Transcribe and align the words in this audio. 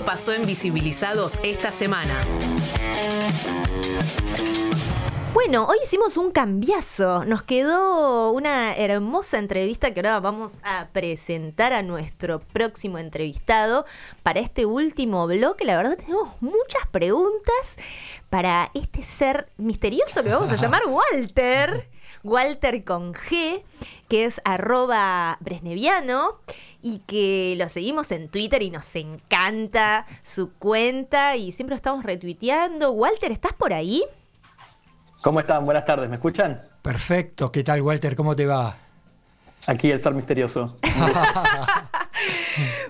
Esto 0.00 0.12
pasó 0.12 0.32
en 0.32 0.46
Visibilizados 0.46 1.38
esta 1.42 1.70
semana. 1.70 2.26
Bueno, 5.34 5.66
hoy 5.66 5.76
hicimos 5.84 6.16
un 6.16 6.32
cambiazo. 6.32 7.26
Nos 7.26 7.42
quedó 7.42 8.30
una 8.30 8.74
hermosa 8.74 9.38
entrevista 9.38 9.92
que 9.92 10.00
ahora 10.00 10.18
vamos 10.20 10.62
a 10.64 10.88
presentar 10.88 11.74
a 11.74 11.82
nuestro 11.82 12.40
próximo 12.40 12.96
entrevistado 12.96 13.84
para 14.22 14.40
este 14.40 14.64
último 14.64 15.26
bloque. 15.26 15.66
La 15.66 15.76
verdad 15.76 15.98
tenemos 15.98 16.30
muchas 16.40 16.86
preguntas 16.90 17.76
para 18.30 18.70
este 18.72 19.02
ser 19.02 19.50
misterioso 19.58 20.22
que 20.22 20.30
vamos 20.30 20.50
a 20.50 20.56
llamar 20.56 20.80
Walter. 20.88 21.90
Walter 22.22 22.84
con 22.84 23.14
G, 23.14 23.62
que 24.10 24.24
es 24.24 24.42
arroba 24.44 25.38
bresneviano 25.40 26.40
y 26.82 26.98
que 27.06 27.54
lo 27.56 27.68
seguimos 27.68 28.10
en 28.10 28.28
Twitter 28.28 28.60
y 28.60 28.70
nos 28.70 28.94
encanta 28.96 30.04
su 30.22 30.52
cuenta 30.54 31.36
y 31.36 31.52
siempre 31.52 31.74
lo 31.74 31.76
estamos 31.76 32.04
retuiteando. 32.04 32.90
Walter, 32.90 33.30
¿estás 33.30 33.52
por 33.52 33.72
ahí? 33.72 34.02
¿Cómo 35.22 35.38
están? 35.38 35.64
Buenas 35.64 35.86
tardes, 35.86 36.10
¿me 36.10 36.16
escuchan? 36.16 36.60
Perfecto, 36.82 37.52
¿qué 37.52 37.62
tal 37.62 37.82
Walter? 37.82 38.16
¿Cómo 38.16 38.34
te 38.34 38.46
va? 38.46 38.76
Aquí 39.68 39.92
el 39.92 40.02
ser 40.02 40.12
misterioso. 40.14 40.76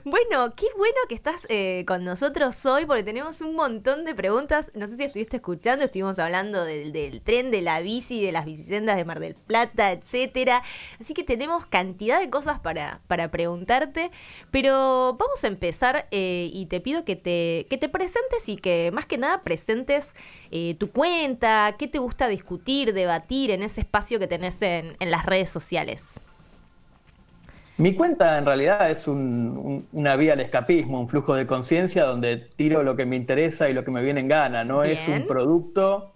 bueno, 0.05 0.51
qué 0.55 0.67
bueno 0.77 0.97
que 1.09 1.15
estás 1.15 1.47
eh, 1.49 1.85
con 1.87 2.05
nosotros 2.05 2.65
hoy 2.67 2.87
porque 2.87 3.03
tenemos 3.03 3.41
un 3.41 3.55
montón 3.55 4.05
de 4.05 4.15
preguntas. 4.15 4.71
No 4.75 4.87
sé 4.87 4.97
si 4.97 5.05
estuviste 5.05 5.37
escuchando, 5.37 5.85
estuvimos 5.85 6.19
hablando 6.19 6.65
del, 6.65 7.21
tren, 7.23 7.51
de 7.51 7.61
la 7.61 7.81
bici, 7.81 8.25
de 8.25 8.33
las 8.33 8.45
bicisendas 8.45 8.97
de 8.97 9.05
Mar 9.05 9.21
del 9.21 9.35
Plata, 9.35 9.93
etcétera. 9.93 10.63
Así 10.99 11.15
que 11.15 11.25
tenemos 11.25 11.67
cantidad 11.67 12.21
de 12.21 12.31
cosas 12.31 12.61
para, 12.61 13.01
para 13.07 13.31
preguntarte. 13.31 14.11
Pero 14.51 15.17
vamos 15.19 15.45
a 15.45 15.49
empezar 15.49 16.09
eh, 16.11 16.51
y 16.53 16.67
te 16.67 16.81
pido 16.81 17.05
que 17.05 17.17
te, 17.17 17.67
que 17.69 17.79
te 17.79 17.89
presentes 17.89 18.48
y 18.48 18.57
que 18.57 18.91
más 18.92 19.07
que 19.07 19.19
nada 19.19 19.42
presentes 19.42 20.12
eh, 20.51 20.77
tu 20.79 20.91
cuenta, 20.91 21.77
qué 21.79 21.89
te 21.89 21.98
gusta 21.98 22.29
discutir, 22.29 22.95
debatir 22.95 23.51
en 23.51 23.62
ese 23.62 23.81
espacio 23.81 24.19
que 24.19 24.27
tenés 24.27 24.62
en 24.62 24.97
las 25.01 25.27
redes 25.27 25.51
sociales. 25.51 26.20
Mi 27.81 27.95
cuenta 27.95 28.36
en 28.36 28.45
realidad 28.45 28.91
es 28.91 29.09
una 29.09 30.14
vía 30.17 30.34
al 30.34 30.41
escapismo, 30.41 31.00
un 31.00 31.09
flujo 31.09 31.34
de 31.34 31.47
conciencia 31.47 32.05
donde 32.05 32.36
tiro 32.36 32.83
lo 32.83 32.95
que 32.95 33.06
me 33.06 33.17
interesa 33.17 33.70
y 33.70 33.73
lo 33.73 33.84
que 33.84 33.91
me 33.91 34.03
viene 34.03 34.20
en 34.20 34.28
gana. 34.28 34.64
No 34.64 34.84
es 34.84 35.00
un 35.09 35.27
producto 35.27 36.12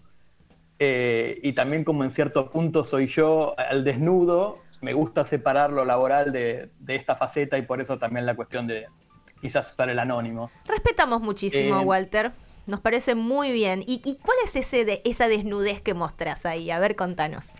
eh, 0.78 1.40
y 1.42 1.54
también 1.54 1.82
como 1.82 2.04
en 2.04 2.10
cierto 2.10 2.50
punto 2.50 2.84
soy 2.84 3.06
yo 3.06 3.58
al 3.58 3.82
desnudo, 3.82 4.58
me 4.82 4.92
gusta 4.92 5.24
separar 5.24 5.72
lo 5.72 5.86
laboral 5.86 6.32
de, 6.32 6.68
esta 6.86 7.16
faceta 7.16 7.56
y 7.56 7.62
por 7.62 7.80
eso 7.80 7.98
también 7.98 8.26
la 8.26 8.36
cuestión 8.36 8.66
de 8.66 8.84
quizás 9.40 9.70
estar 9.70 9.88
el 9.88 9.98
anónimo. 9.98 10.50
Respetamos 10.68 11.22
muchísimo, 11.22 11.80
eh, 11.80 11.84
Walter. 11.84 12.30
Nos 12.66 12.80
parece 12.80 13.14
muy 13.14 13.52
bien. 13.52 13.82
¿Y, 13.86 14.18
cuál 14.22 14.36
es 14.44 14.54
ese 14.56 14.84
de, 14.84 15.00
esa 15.06 15.28
desnudez 15.28 15.80
que 15.80 15.94
mostrás 15.94 16.44
ahí? 16.44 16.70
A 16.70 16.78
ver, 16.78 16.94
contanos. 16.94 17.54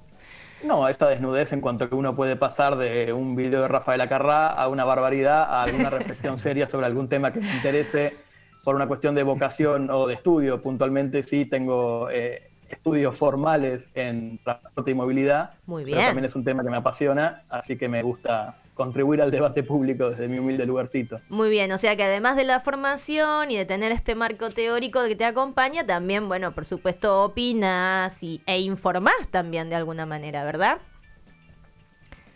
No, 0.65 0.89
esta 0.89 1.09
desnudez 1.09 1.53
en 1.53 1.61
cuanto 1.61 1.85
a 1.85 1.89
que 1.89 1.95
uno 1.95 2.17
puede 2.17 2.37
pasar 2.37 2.77
de 2.77 3.13
un 3.13 3.37
video 3.37 3.63
de 3.63 3.69
Rafael 3.69 4.01
Acarrá 4.01 4.49
a 4.49 4.69
una 4.69 4.85
barbaridad, 4.85 5.43
a 5.43 5.63
alguna 5.63 5.91
reflexión 5.91 6.39
seria 6.39 6.67
sobre 6.67 6.87
algún 6.87 7.09
tema 7.09 7.33
que 7.33 7.41
me 7.41 7.53
interese 7.53 8.17
por 8.65 8.75
una 8.75 8.89
cuestión 8.89 9.15
de 9.15 9.23
vocación 9.23 9.91
o 9.91 10.07
de 10.07 10.15
estudio. 10.15 10.63
Puntualmente 10.63 11.23
sí 11.23 11.45
tengo 11.45 12.09
eh, 12.11 12.51
estudios 12.69 13.15
formales 13.15 13.91
en 13.95 14.39
transporte 14.43 14.91
y 14.91 14.95
movilidad. 14.95 15.51
Muy 15.67 15.85
bien. 15.85 15.99
Pero 15.99 16.09
también 16.09 16.25
es 16.25 16.35
un 16.35 16.45
tema 16.45 16.63
que 16.65 16.71
me 16.71 16.79
apasiona, 16.79 17.43
así 17.51 17.77
que 17.77 17.89
me 17.89 18.03
gusta 18.03 18.57
contribuir 18.75 19.23
al 19.23 19.31
debate 19.31 19.63
público 19.63 20.11
desde 20.11 20.29
mi 20.29 20.39
humilde 20.39 20.67
lugarcito. 20.67 21.21
Muy 21.29 21.49
bien, 21.49 21.71
o 21.73 21.79
sea 21.79 21.97
que 21.97 22.05
además 22.05 22.37
de 22.37 22.45
la 22.45 22.61
formación 22.61 23.51
y 23.51 23.57
de 23.57 23.65
tener 23.65 23.93
este 23.93 24.15
marco 24.15 24.51
teórico 24.51 25.01
que 25.07 25.17
te 25.17 25.25
acompaña, 25.25 25.87
también, 25.87 26.29
bueno, 26.29 26.53
por 26.53 26.65
supuesto, 26.65 27.25
opinas 27.25 28.23
y, 28.23 28.43
e 28.47 28.61
informás 28.61 29.29
también 29.31 29.71
de 29.71 29.77
alguna 29.77 30.07
manera, 30.07 30.45
¿verdad? 30.45 30.79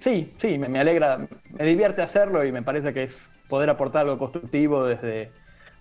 Sí, 0.00 0.32
sí, 0.38 0.58
me, 0.58 0.78
alegra, 0.78 1.28
me 1.50 1.64
divierte 1.64 2.02
hacerlo 2.02 2.44
y 2.44 2.52
me 2.52 2.62
parece 2.62 2.94
que 2.94 3.02
es 3.02 3.30
poder 3.48 3.68
aportar 3.68 4.02
algo 4.02 4.18
constructivo 4.18 4.84
desde, 4.84 5.32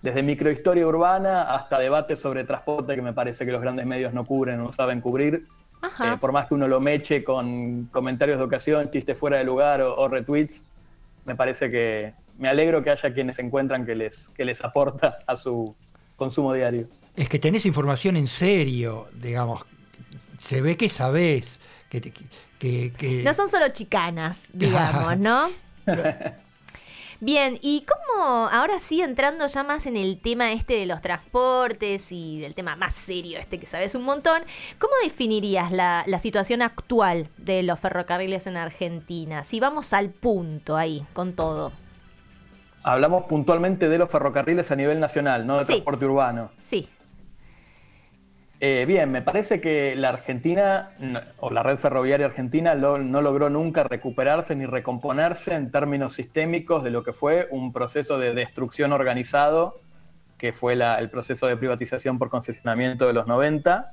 desde 0.02 0.22
microhistoria 0.24 0.86
urbana 0.86 1.54
hasta 1.54 1.78
debates 1.78 2.18
sobre 2.18 2.42
transporte 2.42 2.96
que 2.96 3.02
me 3.02 3.12
parece 3.12 3.46
que 3.46 3.52
los 3.52 3.60
grandes 3.60 3.86
medios 3.86 4.12
no 4.12 4.26
cubren 4.26 4.58
o 4.58 4.64
no 4.64 4.72
saben 4.72 5.00
cubrir 5.00 5.46
eh, 5.82 6.16
por 6.20 6.32
más 6.32 6.46
que 6.48 6.54
uno 6.54 6.68
lo 6.68 6.80
meche 6.80 7.24
con 7.24 7.86
comentarios 7.92 8.38
de 8.38 8.44
ocasión, 8.44 8.90
chistes 8.90 9.16
fuera 9.16 9.38
de 9.38 9.44
lugar 9.44 9.80
o, 9.80 10.08
retweets, 10.08 10.62
me 11.24 11.34
parece 11.34 11.70
que 11.70 12.14
me 12.38 12.48
alegro 12.48 12.82
que 12.82 12.90
haya 12.90 13.12
quienes 13.12 13.38
encuentran 13.38 13.84
que 13.84 13.94
les, 13.94 14.28
que 14.30 14.44
les 14.44 14.62
aporta 14.64 15.18
a 15.26 15.36
su 15.36 15.74
consumo 16.16 16.52
diario. 16.52 16.88
Es 17.16 17.28
que 17.28 17.38
tenés 17.38 17.66
información 17.66 18.16
en 18.16 18.26
serio, 18.26 19.08
digamos. 19.12 19.64
Se 20.38 20.60
ve 20.60 20.76
que 20.76 20.88
sabés. 20.88 21.60
Que, 21.90 22.00
que, 22.00 22.92
que... 22.92 23.22
No 23.24 23.34
son 23.34 23.48
solo 23.48 23.66
chicanas, 23.72 24.48
digamos, 24.52 25.18
¿no? 25.18 25.48
Bien, 27.20 27.58
y 27.62 27.84
cómo, 27.84 28.48
ahora 28.48 28.78
sí 28.78 29.02
entrando 29.02 29.46
ya 29.48 29.64
más 29.64 29.86
en 29.86 29.96
el 29.96 30.20
tema 30.20 30.52
este 30.52 30.74
de 30.74 30.86
los 30.86 31.00
transportes 31.00 32.12
y 32.12 32.38
del 32.38 32.54
tema 32.54 32.76
más 32.76 32.94
serio 32.94 33.40
este 33.40 33.58
que 33.58 33.66
sabes 33.66 33.96
un 33.96 34.04
montón, 34.04 34.40
¿cómo 34.78 34.92
definirías 35.02 35.72
la, 35.72 36.04
situación 36.20 36.62
actual 36.62 37.28
de 37.36 37.64
los 37.64 37.80
ferrocarriles 37.80 38.46
en 38.46 38.56
Argentina? 38.56 39.42
Si 39.42 39.58
vamos 39.58 39.92
al 39.92 40.10
punto 40.10 40.76
ahí, 40.76 41.04
con 41.12 41.32
todo. 41.32 41.72
Hablamos 42.84 43.24
puntualmente 43.24 43.88
de 43.88 43.98
los 43.98 44.08
ferrocarriles 44.08 44.70
a 44.70 44.76
nivel 44.76 45.00
nacional, 45.00 45.44
no 45.44 45.58
de 45.58 45.64
transporte 45.64 46.04
urbano. 46.04 46.52
Sí. 46.60 46.88
Eh, 48.60 48.86
bien, 48.88 49.12
me 49.12 49.22
parece 49.22 49.60
que 49.60 49.94
la 49.94 50.08
Argentina 50.08 50.90
o 51.38 51.50
la 51.50 51.62
red 51.62 51.78
ferroviaria 51.78 52.26
argentina 52.26 52.74
no 52.74 53.22
logró 53.22 53.50
nunca 53.50 53.84
recuperarse 53.84 54.56
ni 54.56 54.66
recomponerse 54.66 55.54
en 55.54 55.70
términos 55.70 56.14
sistémicos 56.14 56.82
de 56.82 56.90
lo 56.90 57.04
que 57.04 57.12
fue 57.12 57.46
un 57.52 57.72
proceso 57.72 58.18
de 58.18 58.34
destrucción 58.34 58.92
organizado, 58.92 59.80
que 60.38 60.52
fue 60.52 60.72
el 60.72 61.08
proceso 61.10 61.46
de 61.46 61.56
privatización 61.56 62.18
por 62.18 62.30
concesionamiento 62.30 63.06
de 63.06 63.12
los 63.12 63.28
90. 63.28 63.92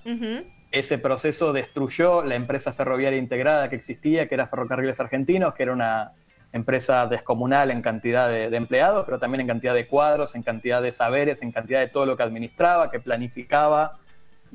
Ese 0.71 0.97
proceso 0.97 1.53
destruyó 1.53 2.23
la 2.23 2.33
empresa 2.33 2.73
ferroviaria 2.73 3.19
integrada 3.19 3.69
que 3.69 3.75
existía, 3.75 4.27
que 4.27 4.33
era 4.33 4.47
Ferrocarriles 4.47 4.99
Argentinos, 4.99 5.53
que 5.53 5.63
era 5.63 5.73
una 5.73 6.11
empresa 6.53 7.05
descomunal 7.05 7.69
en 7.69 7.83
cantidad 7.83 8.29
de 8.29 8.55
empleados, 8.57 9.05
pero 9.05 9.19
también 9.19 9.41
en 9.41 9.47
cantidad 9.47 9.75
de 9.75 9.85
cuadros, 9.85 10.33
en 10.33 10.41
cantidad 10.41 10.81
de 10.81 10.91
saberes, 10.91 11.43
en 11.43 11.51
cantidad 11.51 11.81
de 11.81 11.87
todo 11.87 12.07
lo 12.07 12.17
que 12.17 12.23
administraba, 12.23 12.89
que 12.89 12.99
planificaba 12.99 13.99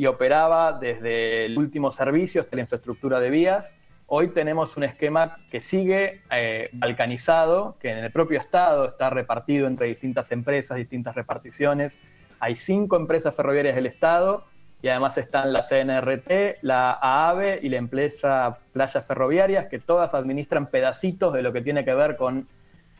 y 0.00 0.06
operaba 0.06 0.72
desde 0.72 1.44
el 1.44 1.58
último 1.58 1.92
servicio 1.92 2.40
hasta 2.40 2.56
la 2.56 2.62
infraestructura 2.62 3.20
de 3.20 3.28
vías. 3.28 3.76
Hoy 4.06 4.28
tenemos 4.28 4.74
un 4.78 4.84
esquema 4.84 5.36
que 5.50 5.60
sigue 5.60 6.22
eh, 6.30 6.70
balcanizado, 6.72 7.76
que 7.78 7.90
en 7.90 7.98
el 7.98 8.10
propio 8.10 8.40
Estado 8.40 8.86
está 8.86 9.10
repartido 9.10 9.66
entre 9.66 9.88
distintas 9.88 10.32
empresas, 10.32 10.78
distintas 10.78 11.14
reparticiones. 11.14 11.98
Hay 12.38 12.56
cinco 12.56 12.96
empresas 12.96 13.36
ferroviarias 13.36 13.74
del 13.74 13.84
Estado 13.84 14.46
y 14.80 14.88
además 14.88 15.18
están 15.18 15.52
la 15.52 15.64
CNRT, 15.64 16.62
la 16.62 16.92
AAVE 16.92 17.60
y 17.62 17.68
la 17.68 17.76
empresa 17.76 18.56
Playas 18.72 19.04
Ferroviarias, 19.04 19.66
que 19.66 19.80
todas 19.80 20.14
administran 20.14 20.68
pedacitos 20.68 21.34
de 21.34 21.42
lo 21.42 21.52
que 21.52 21.60
tiene 21.60 21.84
que 21.84 21.92
ver 21.92 22.16
con 22.16 22.48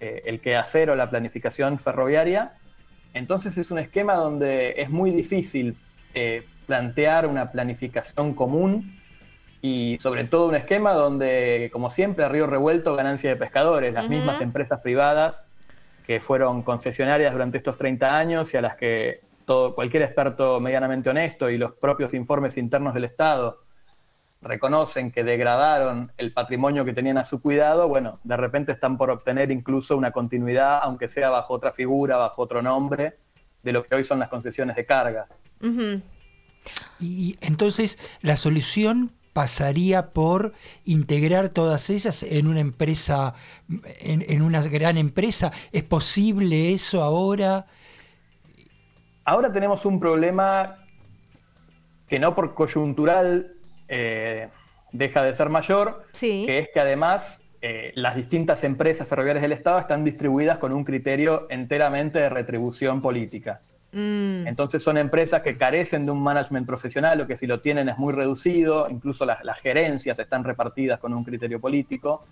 eh, 0.01 0.21
el 0.27 0.43
quehacer 0.43 0.91
o 0.91 0.97
la 0.97 1.09
planificación 1.09 1.79
ferroviaria. 1.79 2.53
Entonces 3.15 3.57
es 3.57 3.71
un 3.71 3.79
esquema 3.79 4.17
donde 4.17 4.75
es 4.77 4.91
muy 4.91 5.11
difícil 5.13 5.79
eh, 6.13 6.45
plantear 6.71 7.27
una 7.27 7.51
planificación 7.51 8.33
común 8.33 8.97
y 9.61 9.99
sobre 10.01 10.23
todo 10.23 10.47
un 10.47 10.55
esquema 10.55 10.93
donde, 10.93 11.69
como 11.73 11.91
siempre, 11.91 12.25
a 12.25 12.29
río 12.29 12.47
revuelto, 12.47 12.95
ganancia 12.95 13.29
de 13.29 13.35
pescadores, 13.35 13.93
las 13.93 14.09
mismas 14.09 14.41
empresas 14.41 14.81
privadas 14.81 15.43
que 16.07 16.21
fueron 16.21 16.63
concesionarias 16.63 17.33
durante 17.33 17.59
estos 17.59 17.77
30 17.77 18.17
años 18.17 18.55
y 18.55 18.57
a 18.57 18.61
las 18.61 18.77
que 18.77 19.21
todo, 19.47 19.75
cualquier 19.75 20.05
experto 20.05 20.61
medianamente 20.61 21.11
honesto 21.11 21.51
y 21.51 21.59
los 21.59 21.73
propios 21.73 22.15
informes 22.15 22.57
internos 22.57 22.95
del 22.95 23.03
Estado 23.03 23.59
reconocen 24.41 25.11
que 25.11 25.25
degradaron 25.25 26.13
el 26.19 26.33
patrimonio 26.33 26.85
que 26.85 26.93
tenían 26.93 27.19
a 27.19 27.25
su 27.25 27.43
cuidado, 27.43 27.89
bueno, 27.89 28.21
de 28.23 28.37
repente 28.37 28.71
están 28.71 28.97
por 28.97 29.11
obtener 29.11 29.51
incluso 29.51 29.97
una 29.97 30.13
continuidad, 30.13 30.79
aunque 30.85 31.09
sea 31.09 31.31
bajo 31.31 31.53
otra 31.53 31.73
figura, 31.73 32.17
bajo 32.17 32.43
otro 32.43 32.63
nombre, 32.63 33.17
de 33.65 33.73
lo 33.73 33.83
que 33.83 33.97
hoy 33.97 34.05
son 34.05 34.21
las 34.21 34.29
concesiones 34.29 34.77
de 34.77 34.87
cargas. 34.87 35.37
Y 36.99 37.37
entonces 37.41 37.99
la 38.23 38.37
solución 38.37 39.13
pasaría 39.33 40.11
por 40.11 40.53
integrar 40.85 41.51
todas 41.51 41.91
esas 41.91 42.23
en 42.23 42.47
una 42.47 42.61
empresa, 42.61 43.35
en, 44.01 44.43
una 44.43 44.61
gran 44.63 44.99
empresa. 44.99 45.53
¿Es 45.73 45.85
posible 45.85 46.73
eso 46.73 47.03
ahora? 47.03 47.67
Ahora 49.25 49.53
tenemos 49.53 49.85
un 49.85 50.01
problema 50.01 50.85
que 52.09 52.19
no 52.19 52.35
por 52.35 52.55
coyuntural 52.55 53.55
eh, 53.89 54.49
deja 54.93 55.23
de 55.23 55.35
ser 55.35 55.49
mayor, 55.49 56.07
que 56.19 56.59
es 56.59 56.69
que 56.75 56.81
además 56.81 57.41
eh, 57.63 57.93
las 57.95 58.17
distintas 58.17 58.65
empresas 58.65 59.07
ferroviarias 59.07 59.43
del 59.43 59.53
Estado 59.53 59.79
están 59.79 60.05
distribuidas 60.05 60.59
con 60.59 60.73
un 60.73 60.83
criterio 60.83 61.47
enteramente 61.51 62.19
de 62.19 62.29
retribución 62.29 63.01
política. 63.01 63.61
Mm. 63.93 64.47
Entonces 64.47 64.83
son 64.83 64.97
empresas 64.99 65.43
que 65.43 65.57
carecen 65.57 66.07
de 66.07 66.13
un 66.13 66.23
management 66.23 66.67
profesional 66.67 67.21
o 67.21 67.27
que 67.27 67.37
si 67.37 67.47
lo 67.47 67.61
tienen 67.61 67.89
es 67.89 67.99
muy 67.99 68.13
reducido, 68.13 68.89
incluso 68.89 69.27
las, 69.27 69.41
gerencias 69.61 70.19
están 70.19 70.45
repartidas 70.45 71.01
con 71.01 71.13
un 71.13 71.25
criterio 71.25 71.61
político. 71.61 72.25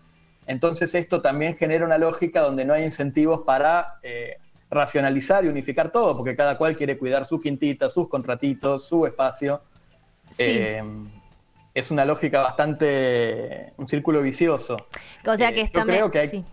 Entonces 0.47 0.95
esto 0.95 1.21
también 1.21 1.57
genera 1.57 1.85
una 1.85 1.99
lógica 1.99 2.41
donde 2.41 2.65
no 2.65 2.75
hay 2.75 2.85
incentivos 2.85 3.41
para 3.45 3.99
eh, 4.03 4.39
racionalizar 4.71 5.45
y 5.45 5.49
unificar 5.49 5.91
todo, 5.91 6.17
porque 6.17 6.37
cada 6.37 6.57
cual 6.57 6.77
quiere 6.77 6.97
cuidar 6.97 7.27
su 7.27 7.41
quintita, 7.41 7.91
sus 7.91 8.09
contratitos, 8.09 8.87
su 8.87 9.07
espacio. 9.07 9.61
Eh, 10.39 10.83
es 11.75 11.91
una 11.91 12.05
lógica 12.05 12.41
bastante, 12.43 13.73
un 13.77 13.89
círculo 13.89 14.23
vicioso. 14.23 14.77
O 15.27 15.37
sea 15.37 15.53
que 15.53 15.61
está, 15.61 15.85
creo 15.85 16.11
que 16.11 16.45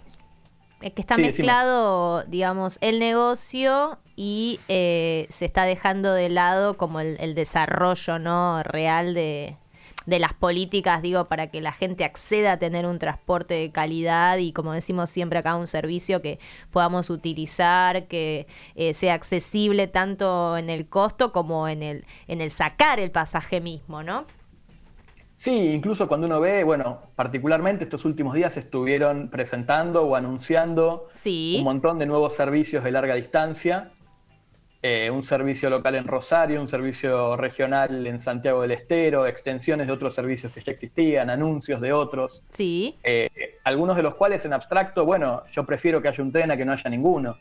que 0.82 1.02
está 1.02 1.18
mezclado, 1.18 2.24
digamos, 2.26 2.78
el 2.82 3.00
negocio 3.00 3.98
y 4.16 4.60
eh, 4.68 5.28
se 5.30 5.46
está 5.46 5.66
dejando 5.66 6.14
de 6.14 6.30
lado 6.30 6.78
como 6.78 7.00
el, 7.00 7.36
desarrollo 7.36 8.20
no 8.20 8.64
real 8.64 9.14
de, 9.14 9.58
las 10.06 10.34
políticas, 10.34 11.02
digo, 11.02 11.26
para 11.26 11.48
que 11.48 11.62
la 11.62 11.74
gente 11.74 12.06
acceda 12.06 12.54
a 12.54 12.58
tener 12.58 12.86
un 12.86 13.00
transporte 13.00 13.56
de 13.56 13.72
calidad 13.72 14.38
y, 14.38 14.54
como 14.54 14.72
decimos 14.72 15.10
siempre 15.10 15.40
acá, 15.40 15.56
un 15.56 15.68
servicio 15.68 16.22
que 16.22 16.40
podamos 16.72 17.10
utilizar, 17.10 18.08
que 18.08 18.48
eh, 18.76 18.94
sea 18.94 19.16
accesible 19.16 19.88
tanto 19.88 20.58
en 20.58 20.70
el 20.70 20.88
costo 20.88 21.32
como 21.32 21.68
en 21.68 21.82
el, 21.82 22.06
en 22.28 22.42
el 22.42 22.52
sacar 22.52 23.00
el 23.00 23.12
pasaje 23.12 23.60
mismo, 23.62 24.04
¿no? 24.04 24.26
Sí, 25.38 25.52
incluso 25.52 26.08
cuando 26.08 26.28
uno 26.28 26.40
ve, 26.40 26.64
bueno, 26.64 27.02
particularmente 27.16 27.84
estos 27.84 28.06
últimos 28.06 28.36
días 28.36 28.56
estuvieron 28.56 29.30
presentando 29.30 30.04
o 30.04 30.16
anunciando 30.16 31.10
un 31.26 31.64
montón 31.64 32.00
de 32.00 32.06
nuevos 32.06 32.36
servicios 32.36 32.86
de 32.86 32.92
larga 32.92 33.16
distancia 33.16 33.92
eh, 34.88 35.10
un 35.10 35.26
servicio 35.26 35.68
local 35.68 35.96
en 35.96 36.06
Rosario, 36.06 36.62
un 36.62 36.68
servicio 36.68 37.36
regional 37.36 38.06
en 38.06 38.20
Santiago 38.20 38.62
del 38.62 38.70
Estero, 38.70 39.26
extensiones 39.26 39.88
de 39.88 39.94
otros 39.94 40.14
servicios 40.14 40.54
que 40.54 40.62
ya 40.62 40.74
existían, 40.74 41.32
anuncios 41.32 41.82
de 41.82 41.92
otros. 41.92 42.44
Sí. 42.52 42.96
Eh, 43.02 43.58
algunos 43.64 43.98
de 43.98 44.04
los 44.04 44.14
cuales 44.14 44.46
en 44.46 44.54
abstracto, 44.54 45.04
bueno, 45.04 45.42
yo 45.52 45.66
prefiero 45.66 46.04
que 46.04 46.10
haya 46.10 46.24
un 46.24 46.32
tren 46.32 46.52
a 46.52 46.58
que 46.58 46.66
no 46.66 46.72
haya 46.72 46.88
ninguno. 46.88 47.36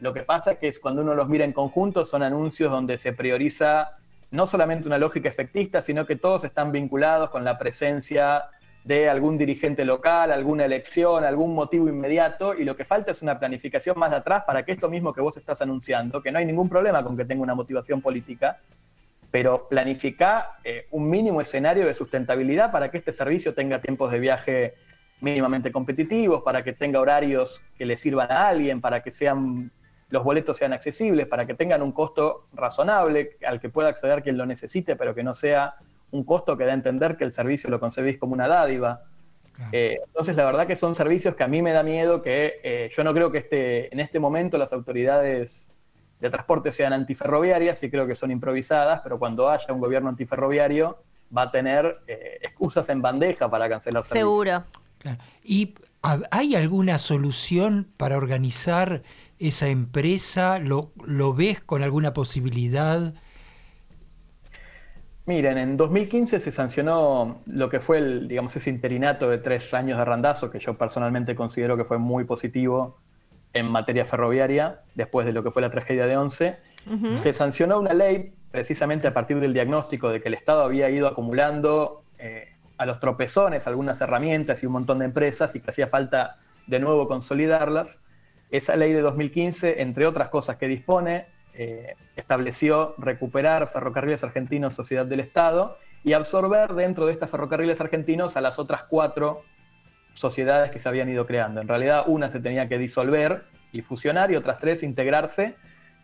Lo 0.00 0.12
que 0.12 0.20
pasa 0.20 0.52
es 0.52 0.58
que 0.58 0.80
cuando 0.82 1.00
uno 1.00 1.14
los 1.14 1.30
mira 1.30 1.46
en 1.46 1.54
conjunto 1.54 2.04
son 2.04 2.22
anuncios 2.22 2.70
donde 2.70 2.98
se 2.98 3.14
prioriza 3.14 3.96
no 4.30 4.46
solamente 4.46 4.86
una 4.86 4.98
lógica 4.98 5.30
efectista, 5.30 5.80
sino 5.80 6.04
que 6.04 6.16
todos 6.16 6.44
están 6.44 6.72
vinculados 6.72 7.30
con 7.30 7.42
la 7.42 7.56
presencia 7.56 8.44
de 8.84 9.08
algún 9.08 9.38
dirigente 9.38 9.84
local, 9.84 10.32
alguna 10.32 10.64
elección, 10.64 11.24
algún 11.24 11.54
motivo 11.54 11.88
inmediato, 11.88 12.54
y 12.54 12.64
lo 12.64 12.76
que 12.76 12.84
falta 12.84 13.12
es 13.12 13.22
una 13.22 13.38
planificación 13.38 13.98
más 13.98 14.10
de 14.10 14.16
atrás 14.16 14.44
para 14.44 14.64
que 14.64 14.72
esto 14.72 14.88
mismo 14.88 15.12
que 15.12 15.20
vos 15.20 15.36
estás 15.36 15.62
anunciando, 15.62 16.20
que 16.20 16.32
no 16.32 16.38
hay 16.38 16.46
ningún 16.46 16.68
problema 16.68 17.04
con 17.04 17.16
que 17.16 17.24
tenga 17.24 17.42
una 17.42 17.54
motivación 17.54 18.00
política, 18.00 18.58
pero 19.30 19.68
planificar 19.68 20.56
eh, 20.64 20.86
un 20.90 21.08
mínimo 21.08 21.40
escenario 21.40 21.86
de 21.86 21.94
sustentabilidad 21.94 22.70
para 22.70 22.90
que 22.90 22.98
este 22.98 23.12
servicio 23.12 23.54
tenga 23.54 23.80
tiempos 23.80 24.10
de 24.10 24.18
viaje 24.18 24.74
mínimamente 25.20 25.70
competitivos, 25.70 26.42
para 26.42 26.64
que 26.64 26.72
tenga 26.72 27.00
horarios 27.00 27.62
que 27.78 27.86
le 27.86 27.96
sirvan 27.96 28.32
a 28.32 28.48
alguien, 28.48 28.80
para 28.80 29.02
que 29.02 29.12
sean 29.12 29.70
los 30.12 30.24
boletos 30.24 30.58
sean 30.58 30.74
accesibles, 30.74 31.26
para 31.26 31.46
que 31.46 31.54
tengan 31.54 31.80
un 31.80 31.92
costo 31.92 32.46
razonable 32.52 33.38
al 33.46 33.60
que 33.60 33.70
pueda 33.70 33.88
acceder 33.88 34.22
quien 34.22 34.36
lo 34.36 34.44
necesite, 34.44 34.94
pero 34.94 35.14
que 35.14 35.22
no 35.22 35.32
sea 35.32 35.76
un 36.12 36.24
costo 36.24 36.56
que 36.56 36.64
da 36.64 36.70
a 36.70 36.74
entender 36.74 37.16
que 37.16 37.24
el 37.24 37.32
servicio 37.32 37.68
lo 37.68 37.80
concebís 37.80 38.18
como 38.18 38.34
una 38.34 38.46
dádiva. 38.46 39.02
Eh, 39.70 39.98
entonces, 40.06 40.34
la 40.36 40.44
verdad 40.44 40.66
que 40.66 40.76
son 40.76 40.94
servicios 40.94 41.34
que 41.34 41.44
a 41.44 41.48
mí 41.48 41.62
me 41.62 41.72
da 41.72 41.82
miedo 41.82 42.22
que 42.22 42.60
eh, 42.62 42.90
yo 42.94 43.04
no 43.04 43.12
creo 43.12 43.30
que 43.30 43.38
este, 43.38 43.92
en 43.92 44.00
este 44.00 44.18
momento 44.18 44.58
las 44.58 44.72
autoridades 44.72 45.72
de 46.20 46.30
transporte 46.30 46.70
sean 46.72 46.92
antiferroviarias, 46.92 47.82
y 47.82 47.90
creo 47.90 48.06
que 48.06 48.14
son 48.14 48.30
improvisadas, 48.30 49.00
pero 49.02 49.18
cuando 49.18 49.48
haya 49.50 49.72
un 49.72 49.80
gobierno 49.80 50.08
antiferroviario 50.08 51.02
va 51.36 51.42
a 51.42 51.50
tener 51.50 51.98
eh, 52.06 52.38
excusas 52.42 52.88
en 52.88 53.02
bandeja 53.02 53.50
para 53.50 53.68
cancelar 53.68 54.04
servicios. 54.04 54.44
Seguro. 54.44 54.64
¿Y 55.42 55.74
hay 56.30 56.54
alguna 56.54 56.98
solución 56.98 57.88
para 57.96 58.16
organizar 58.16 59.02
esa 59.38 59.68
empresa? 59.68 60.58
¿Lo, 60.58 60.92
lo 61.04 61.34
ves 61.34 61.60
con 61.60 61.82
alguna 61.82 62.12
posibilidad? 62.12 63.14
Miren, 65.24 65.56
en 65.56 65.76
2015 65.76 66.40
se 66.40 66.50
sancionó 66.50 67.42
lo 67.46 67.68
que 67.68 67.78
fue 67.78 67.98
el, 67.98 68.26
digamos, 68.26 68.56
ese 68.56 68.70
interinato 68.70 69.30
de 69.30 69.38
tres 69.38 69.72
años 69.72 69.98
de 69.98 70.04
randazo, 70.04 70.50
que 70.50 70.58
yo 70.58 70.76
personalmente 70.76 71.36
considero 71.36 71.76
que 71.76 71.84
fue 71.84 71.98
muy 71.98 72.24
positivo 72.24 72.98
en 73.52 73.66
materia 73.66 74.04
ferroviaria, 74.04 74.80
después 74.94 75.24
de 75.26 75.32
lo 75.32 75.44
que 75.44 75.52
fue 75.52 75.62
la 75.62 75.70
tragedia 75.70 76.06
de 76.06 76.16
Once. 76.16 76.56
Se 77.14 77.32
sancionó 77.32 77.78
una 77.78 77.94
ley 77.94 78.34
precisamente 78.50 79.06
a 79.06 79.14
partir 79.14 79.38
del 79.38 79.52
diagnóstico 79.52 80.08
de 80.08 80.20
que 80.20 80.28
el 80.28 80.34
Estado 80.34 80.62
había 80.62 80.90
ido 80.90 81.06
acumulando 81.06 82.02
eh, 82.18 82.48
a 82.76 82.86
los 82.86 82.98
tropezones 82.98 83.68
algunas 83.68 84.00
herramientas 84.00 84.62
y 84.62 84.66
un 84.66 84.72
montón 84.72 84.98
de 84.98 85.04
empresas 85.04 85.54
y 85.54 85.60
que 85.60 85.70
hacía 85.70 85.86
falta 85.86 86.38
de 86.66 86.80
nuevo 86.80 87.06
consolidarlas. 87.06 88.00
Esa 88.50 88.74
ley 88.74 88.92
de 88.92 89.00
2015, 89.00 89.80
entre 89.80 90.06
otras 90.06 90.28
cosas 90.28 90.56
que 90.56 90.66
dispone, 90.66 91.26
eh, 91.54 91.96
estableció 92.16 92.94
recuperar 92.98 93.70
Ferrocarriles 93.72 94.24
Argentinos 94.24 94.74
Sociedad 94.74 95.06
del 95.06 95.20
Estado 95.20 95.78
y 96.04 96.14
absorber 96.14 96.74
dentro 96.74 97.06
de 97.06 97.12
estas 97.12 97.30
ferrocarriles 97.30 97.80
argentinos 97.80 98.36
a 98.36 98.40
las 98.40 98.58
otras 98.58 98.84
cuatro 98.84 99.42
sociedades 100.14 100.70
que 100.70 100.78
se 100.78 100.88
habían 100.88 101.08
ido 101.08 101.26
creando. 101.26 101.60
En 101.60 101.68
realidad 101.68 102.04
una 102.06 102.30
se 102.30 102.40
tenía 102.40 102.68
que 102.68 102.78
disolver 102.78 103.44
y 103.72 103.82
fusionar 103.82 104.30
y 104.30 104.36
otras 104.36 104.58
tres 104.58 104.82
integrarse 104.82 105.54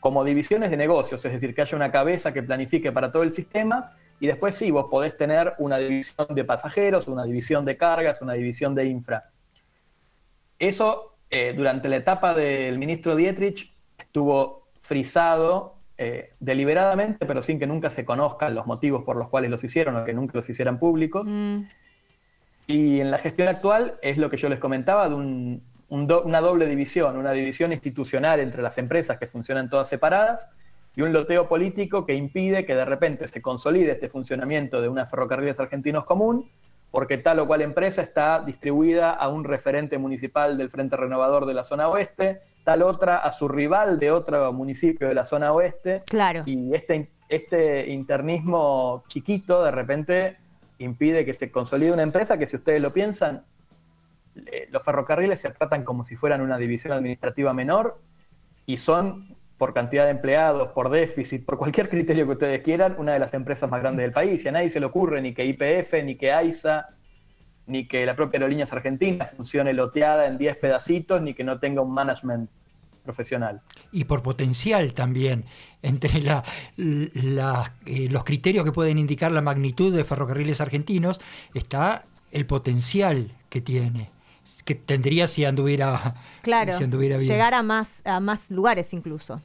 como 0.00 0.24
divisiones 0.24 0.70
de 0.70 0.76
negocios, 0.76 1.24
es 1.24 1.32
decir, 1.32 1.54
que 1.54 1.62
haya 1.62 1.76
una 1.76 1.90
cabeza 1.90 2.32
que 2.32 2.42
planifique 2.42 2.92
para 2.92 3.10
todo 3.10 3.24
el 3.24 3.32
sistema 3.32 3.96
y 4.20 4.26
después 4.26 4.54
sí, 4.54 4.70
vos 4.70 4.86
podés 4.90 5.16
tener 5.16 5.54
una 5.58 5.78
división 5.78 6.28
de 6.30 6.44
pasajeros, 6.44 7.08
una 7.08 7.24
división 7.24 7.64
de 7.64 7.76
cargas, 7.76 8.22
una 8.22 8.34
división 8.34 8.74
de 8.74 8.86
infra. 8.86 9.30
Eso 10.58 11.16
eh, 11.30 11.52
durante 11.56 11.88
la 11.88 11.96
etapa 11.96 12.34
del 12.34 12.78
ministro 12.78 13.14
Dietrich 13.14 13.72
estuvo 13.98 14.67
frisado 14.88 15.74
eh, 15.98 16.32
deliberadamente, 16.40 17.26
pero 17.26 17.42
sin 17.42 17.58
que 17.58 17.66
nunca 17.66 17.90
se 17.90 18.06
conozcan 18.06 18.54
los 18.54 18.66
motivos 18.66 19.04
por 19.04 19.16
los 19.16 19.28
cuales 19.28 19.50
los 19.50 19.62
hicieron 19.62 19.96
o 19.96 20.04
que 20.04 20.14
nunca 20.14 20.32
los 20.38 20.48
hicieran 20.48 20.78
públicos. 20.78 21.28
Mm. 21.30 21.64
Y 22.66 23.00
en 23.00 23.10
la 23.10 23.18
gestión 23.18 23.48
actual 23.48 23.98
es 24.00 24.16
lo 24.16 24.30
que 24.30 24.38
yo 24.38 24.48
les 24.48 24.58
comentaba 24.58 25.08
de 25.10 25.14
una 25.90 26.40
doble 26.40 26.66
división, 26.66 27.18
una 27.18 27.32
división 27.32 27.72
institucional 27.72 28.40
entre 28.40 28.62
las 28.62 28.78
empresas 28.78 29.18
que 29.18 29.26
funcionan 29.26 29.68
todas 29.68 29.88
separadas 29.88 30.48
y 30.96 31.02
un 31.02 31.12
loteo 31.12 31.48
político 31.48 32.06
que 32.06 32.14
impide 32.14 32.64
que 32.64 32.74
de 32.74 32.84
repente 32.84 33.28
se 33.28 33.42
consolide 33.42 33.92
este 33.92 34.08
funcionamiento 34.08 34.80
de 34.80 34.88
unas 34.88 35.10
ferrocarriles 35.10 35.60
argentinos 35.60 36.04
común, 36.04 36.50
porque 36.90 37.18
tal 37.18 37.40
o 37.40 37.46
cual 37.46 37.60
empresa 37.60 38.02
está 38.02 38.40
distribuida 38.40 39.12
a 39.12 39.28
un 39.28 39.44
referente 39.44 39.98
municipal 39.98 40.56
del 40.56 40.70
Frente 40.70 40.96
Renovador 40.96 41.44
de 41.44 41.54
la 41.54 41.64
zona 41.64 41.88
oeste, 41.88 42.40
tal 42.68 42.82
otra 42.82 43.16
a 43.16 43.32
su 43.32 43.48
rival 43.48 43.98
de 43.98 44.10
otro 44.10 44.52
municipio 44.52 45.08
de 45.08 45.14
la 45.14 45.24
zona 45.24 45.54
oeste. 45.54 46.02
Claro. 46.06 46.42
Y 46.44 46.74
este, 46.74 47.08
este 47.30 47.90
internismo 47.90 49.04
chiquito 49.08 49.64
de 49.64 49.70
repente 49.70 50.36
impide 50.76 51.24
que 51.24 51.32
se 51.32 51.50
consolide 51.50 51.92
una 51.92 52.02
empresa 52.02 52.36
que 52.36 52.46
si 52.46 52.56
ustedes 52.56 52.82
lo 52.82 52.92
piensan, 52.92 53.42
los 54.70 54.82
ferrocarriles 54.82 55.40
se 55.40 55.48
tratan 55.48 55.82
como 55.82 56.04
si 56.04 56.14
fueran 56.14 56.42
una 56.42 56.58
división 56.58 56.92
administrativa 56.92 57.54
menor 57.54 58.02
y 58.66 58.76
son 58.76 59.34
por 59.56 59.72
cantidad 59.72 60.04
de 60.04 60.10
empleados, 60.10 60.68
por 60.72 60.90
déficit, 60.90 61.46
por 61.46 61.56
cualquier 61.56 61.88
criterio 61.88 62.26
que 62.26 62.32
ustedes 62.32 62.62
quieran, 62.62 62.96
una 62.98 63.14
de 63.14 63.18
las 63.18 63.32
empresas 63.32 63.70
más 63.70 63.80
grandes 63.80 64.04
del 64.04 64.12
país. 64.12 64.44
Y 64.44 64.48
a 64.48 64.52
nadie 64.52 64.68
se 64.68 64.78
le 64.78 64.84
ocurre 64.84 65.22
ni 65.22 65.32
que 65.32 65.46
IPF, 65.46 66.04
ni 66.04 66.16
que 66.16 66.32
AISA, 66.32 66.86
ni 67.68 67.86
que 67.86 68.04
la 68.04 68.16
propia 68.16 68.38
Aerolíneas 68.38 68.72
Argentinas 68.72 69.30
funcione 69.36 69.72
loteada 69.72 70.26
en 70.26 70.38
10 70.38 70.56
pedacitos, 70.56 71.22
ni 71.22 71.34
que 71.34 71.44
no 71.44 71.60
tenga 71.60 71.82
un 71.82 71.92
management 71.92 72.50
profesional. 73.04 73.60
Y 73.92 74.04
por 74.04 74.22
potencial 74.22 74.94
también, 74.94 75.44
entre 75.82 76.20
la, 76.20 76.42
eh, 76.76 78.08
los 78.10 78.24
criterios 78.24 78.64
que 78.64 78.72
pueden 78.72 78.98
indicar 78.98 79.32
la 79.32 79.42
magnitud 79.42 79.94
de 79.94 80.04
ferrocarriles 80.04 80.60
argentinos, 80.60 81.20
está 81.54 82.04
el 82.32 82.46
potencial 82.46 83.32
que 83.48 83.60
tiene 83.60 84.10
que 84.64 84.74
tendría 84.74 85.26
si 85.26 85.44
anduviera, 85.44 86.14
claro, 86.40 86.72
si 86.72 86.84
anduviera 86.84 87.18
bien. 87.18 87.30
llegar 87.30 87.52
a 87.52 87.62
más, 87.62 88.00
a 88.06 88.18
más 88.18 88.50
lugares 88.50 88.94
incluso 88.94 89.42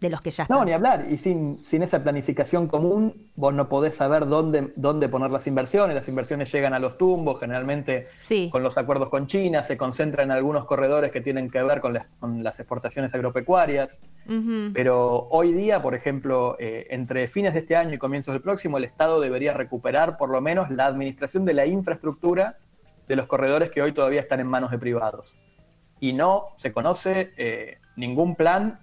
de 0.00 0.10
los 0.10 0.20
que 0.20 0.30
ya 0.30 0.42
están. 0.42 0.58
No, 0.58 0.64
ni 0.64 0.72
hablar. 0.72 1.06
Y 1.10 1.16
sin, 1.16 1.64
sin 1.64 1.82
esa 1.82 2.02
planificación 2.02 2.68
común, 2.68 3.30
vos 3.34 3.54
no 3.54 3.68
podés 3.68 3.96
saber 3.96 4.26
dónde, 4.26 4.72
dónde 4.76 5.08
poner 5.08 5.30
las 5.30 5.46
inversiones. 5.46 5.94
Las 5.94 6.08
inversiones 6.08 6.52
llegan 6.52 6.74
a 6.74 6.78
los 6.78 6.98
tumbos, 6.98 7.40
generalmente 7.40 8.08
con 8.50 8.62
los 8.62 8.76
acuerdos 8.76 9.08
con 9.08 9.26
China, 9.26 9.62
se 9.62 9.76
concentran 9.76 10.30
en 10.30 10.36
algunos 10.36 10.66
corredores 10.66 11.12
que 11.12 11.20
tienen 11.22 11.50
que 11.50 11.62
ver 11.62 11.80
con 11.80 11.94
las, 11.94 12.06
con 12.20 12.42
las 12.42 12.58
exportaciones 12.60 13.14
agropecuarias. 13.14 14.00
Pero 14.74 15.28
hoy 15.30 15.52
día, 15.52 15.80
por 15.80 15.94
ejemplo, 15.94 16.56
eh, 16.58 16.88
entre 16.90 17.28
fines 17.28 17.54
de 17.54 17.60
este 17.60 17.76
año 17.76 17.94
y 17.94 17.98
comienzos 17.98 18.34
del 18.34 18.42
próximo, 18.42 18.76
el 18.76 18.84
Estado 18.84 19.20
debería 19.20 19.54
recuperar 19.54 20.16
por 20.18 20.30
lo 20.30 20.40
menos 20.40 20.70
la 20.70 20.86
administración 20.86 21.44
de 21.44 21.54
la 21.54 21.64
infraestructura 21.64 22.58
de 23.08 23.16
los 23.16 23.26
corredores 23.26 23.70
que 23.70 23.82
hoy 23.82 23.92
todavía 23.92 24.20
están 24.20 24.40
en 24.40 24.48
manos 24.48 24.70
de 24.70 24.78
privados. 24.78 25.36
Y 26.00 26.12
no 26.12 26.48
se 26.58 26.72
conoce 26.72 27.32
eh, 27.38 27.78
ningún 27.96 28.34
plan 28.34 28.80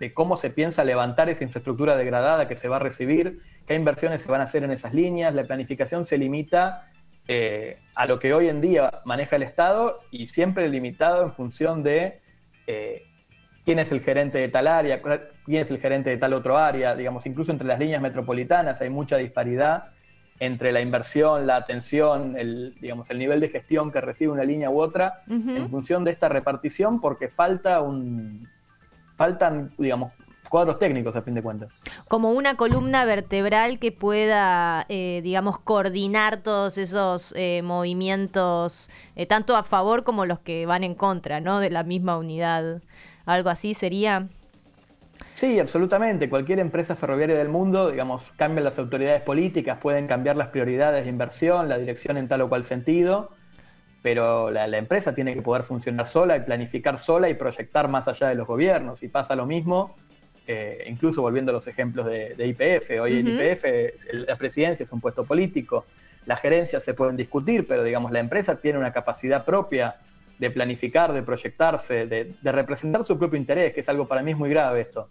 de 0.00 0.14
cómo 0.14 0.38
se 0.38 0.48
piensa 0.48 0.82
levantar 0.82 1.28
esa 1.28 1.44
infraestructura 1.44 1.94
degradada 1.94 2.48
que 2.48 2.56
se 2.56 2.68
va 2.68 2.76
a 2.76 2.78
recibir, 2.78 3.40
qué 3.66 3.74
inversiones 3.74 4.22
se 4.22 4.30
van 4.30 4.40
a 4.40 4.44
hacer 4.44 4.64
en 4.64 4.72
esas 4.72 4.94
líneas. 4.94 5.34
La 5.34 5.44
planificación 5.44 6.06
se 6.06 6.16
limita 6.16 6.88
eh, 7.28 7.78
a 7.94 8.06
lo 8.06 8.18
que 8.18 8.32
hoy 8.32 8.48
en 8.48 8.62
día 8.62 9.02
maneja 9.04 9.36
el 9.36 9.42
Estado 9.42 10.00
y 10.10 10.26
siempre 10.28 10.70
limitado 10.70 11.22
en 11.22 11.34
función 11.34 11.82
de 11.82 12.18
eh, 12.66 13.02
quién 13.66 13.78
es 13.78 13.92
el 13.92 14.00
gerente 14.00 14.38
de 14.38 14.48
tal 14.48 14.68
área, 14.68 15.02
quién 15.44 15.60
es 15.60 15.70
el 15.70 15.78
gerente 15.78 16.08
de 16.08 16.16
tal 16.16 16.32
otro 16.32 16.56
área. 16.56 16.96
Digamos, 16.96 17.26
incluso 17.26 17.52
entre 17.52 17.66
las 17.66 17.78
líneas 17.78 18.00
metropolitanas 18.00 18.80
hay 18.80 18.88
mucha 18.88 19.18
disparidad 19.18 19.90
entre 20.38 20.72
la 20.72 20.80
inversión, 20.80 21.46
la 21.46 21.56
atención, 21.56 22.38
el, 22.38 22.74
digamos, 22.80 23.10
el 23.10 23.18
nivel 23.18 23.40
de 23.40 23.50
gestión 23.50 23.92
que 23.92 24.00
recibe 24.00 24.32
una 24.32 24.44
línea 24.44 24.70
u 24.70 24.80
otra, 24.80 25.20
en 25.28 25.68
función 25.68 26.04
de 26.04 26.12
esta 26.12 26.30
repartición, 26.30 27.02
porque 27.02 27.28
falta 27.28 27.82
un, 27.82 28.48
faltan, 29.20 29.70
digamos, 29.76 30.14
cuadros 30.48 30.78
técnicos 30.78 31.14
a 31.14 31.20
fin 31.20 31.34
de 31.34 31.42
cuentas. 31.42 31.68
Como 32.08 32.30
una 32.30 32.56
columna 32.56 33.04
vertebral 33.04 33.78
que 33.78 33.92
pueda, 33.92 34.86
eh, 34.88 35.20
digamos, 35.22 35.58
coordinar 35.58 36.38
todos 36.38 36.78
esos 36.78 37.34
eh, 37.36 37.60
movimientos, 37.62 38.88
eh, 39.16 39.26
tanto 39.26 39.56
a 39.56 39.62
favor 39.62 40.04
como 40.04 40.24
los 40.24 40.38
que 40.38 40.64
van 40.64 40.84
en 40.84 40.94
contra, 40.94 41.38
¿no? 41.38 41.60
De 41.60 41.68
la 41.68 41.82
misma 41.82 42.16
unidad. 42.16 42.80
Algo 43.26 43.50
así 43.50 43.74
sería. 43.74 44.28
Sí, 45.34 45.60
absolutamente. 45.60 46.30
Cualquier 46.30 46.58
empresa 46.58 46.96
ferroviaria 46.96 47.36
del 47.36 47.50
mundo, 47.50 47.90
digamos, 47.90 48.22
cambian 48.36 48.64
las 48.64 48.78
autoridades 48.78 49.20
políticas, 49.20 49.78
pueden 49.82 50.06
cambiar 50.06 50.36
las 50.36 50.48
prioridades 50.48 51.04
de 51.04 51.10
inversión, 51.10 51.68
la 51.68 51.76
dirección 51.76 52.16
en 52.16 52.26
tal 52.26 52.40
o 52.40 52.48
cual 52.48 52.64
sentido, 52.64 53.32
pero 54.02 54.50
la, 54.50 54.66
empresa 54.76 55.14
tiene 55.14 55.34
que 55.34 55.42
poder 55.42 55.64
funcionar 55.64 56.06
sola 56.06 56.36
y 56.36 56.40
planificar 56.40 56.98
sola 56.98 57.28
y 57.28 57.34
proyectar 57.34 57.88
más 57.88 58.08
allá 58.08 58.28
de 58.28 58.34
los 58.34 58.46
gobiernos. 58.46 59.02
Y 59.02 59.08
pasa 59.08 59.36
lo 59.36 59.46
mismo, 59.46 59.96
eh, 60.46 60.84
incluso 60.88 61.22
volviendo 61.22 61.50
a 61.50 61.54
los 61.54 61.66
ejemplos 61.66 62.06
de, 62.06 62.34
IPF. 62.38 63.00
Hoy 63.00 63.18
en 63.18 63.28
IPF 63.28 63.64
la 64.12 64.36
presidencia 64.36 64.84
es 64.84 64.92
un 64.92 65.00
puesto 65.00 65.24
político, 65.24 65.86
las 66.26 66.40
gerencias 66.40 66.82
se 66.82 66.94
pueden 66.94 67.16
discutir, 67.16 67.66
pero 67.66 67.82
digamos, 67.84 68.12
la 68.12 68.20
empresa 68.20 68.56
tiene 68.56 68.78
una 68.78 68.92
capacidad 68.92 69.44
propia 69.44 69.96
de 70.38 70.50
planificar, 70.50 71.12
de 71.12 71.22
proyectarse, 71.22 72.06
de, 72.06 72.34
de 72.40 72.52
representar 72.52 73.04
su 73.04 73.18
propio 73.18 73.38
interés, 73.38 73.74
que 73.74 73.80
es 73.80 73.88
algo 73.88 74.08
para 74.08 74.22
mí 74.22 74.30
es 74.30 74.38
muy 74.38 74.48
grave 74.50 74.80
esto 74.82 75.08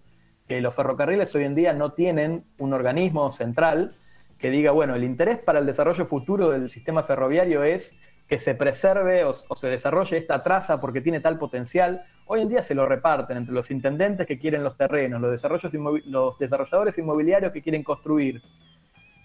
que 0.49 0.59
los 0.61 0.73
ferrocarriles 0.73 1.33
hoy 1.35 1.43
en 1.43 1.53
día 1.53 1.73
no 1.73 1.91
tienen 1.91 2.43
un 2.57 2.73
organismo 2.73 3.31
central 3.31 3.93
que 4.39 4.49
diga, 4.49 4.71
bueno, 4.71 4.95
el 4.95 5.03
interés 5.03 5.37
para 5.37 5.59
el 5.59 5.67
desarrollo 5.67 6.07
futuro 6.07 6.49
del 6.49 6.69
sistema 6.69 7.03
ferroviario 7.03 7.63
es 7.63 7.95
que 8.29 8.37
se 8.37 8.53
preserve 8.53 9.25
o, 9.25 9.33
se 9.33 9.67
desarrolle 9.67 10.17
esta 10.17 10.43
traza 10.43 10.79
porque 10.79 11.01
tiene 11.01 11.19
tal 11.19 11.39
potencial. 11.39 12.03
Hoy 12.27 12.41
en 12.41 12.49
día 12.49 12.61
se 12.61 12.75
lo 12.75 12.85
reparten 12.85 13.37
entre 13.37 13.55
los 13.55 13.71
intendentes 13.71 14.27
que 14.27 14.37
quieren 14.37 14.63
los 14.63 14.77
terrenos, 14.77 15.19
los, 15.19 15.31
desarrollos 15.31 15.73
los 16.05 16.37
desarrolladores 16.37 16.95
inmobiliarios 16.99 17.51
que 17.51 17.63
quieren 17.63 17.83
construir. 17.83 18.41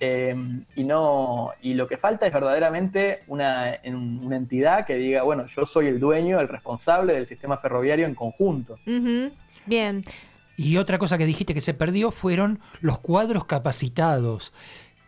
Eh, 0.00 0.34
y, 0.74 0.84
no, 0.84 1.52
y 1.60 1.74
lo 1.74 1.86
que 1.86 1.98
falta 1.98 2.26
es 2.26 2.32
verdaderamente 2.32 3.22
una, 3.28 3.78
una, 3.84 4.36
entidad 4.36 4.86
que 4.86 4.96
diga, 4.96 5.22
bueno, 5.22 5.46
yo 5.46 5.66
soy 5.66 5.86
el 5.86 6.00
dueño, 6.00 6.40
el 6.40 6.48
responsable 6.48 7.12
del 7.12 7.26
sistema 7.26 7.58
ferroviario 7.58 8.06
en 8.06 8.14
conjunto. 8.14 8.78
Bien. 9.66 10.02
Y 10.56 10.78
otra 10.78 10.98
cosa 10.98 11.18
que 11.18 11.26
dijiste 11.26 11.52
que 11.52 11.60
se 11.60 11.74
perdió 11.74 12.10
fueron 12.10 12.58
los 12.80 12.98
cuadros 12.98 13.44
capacitados. 13.44 14.52